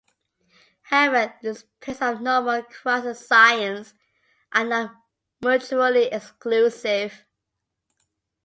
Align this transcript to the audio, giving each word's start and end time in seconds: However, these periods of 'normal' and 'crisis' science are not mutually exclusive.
However, 0.81 1.35
these 1.43 1.61
periods 1.79 2.01
of 2.01 2.21
'normal' 2.21 2.53
and 2.55 2.67
'crisis' 2.69 3.27
science 3.27 3.93
are 4.51 4.65
not 4.65 4.95
mutually 5.41 6.05
exclusive. 6.05 7.23